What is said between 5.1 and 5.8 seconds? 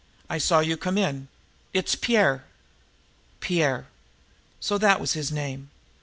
his name!